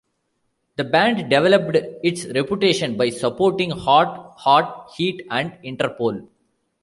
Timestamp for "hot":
3.69-4.33, 4.39-4.89